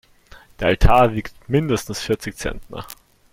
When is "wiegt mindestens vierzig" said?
1.13-2.35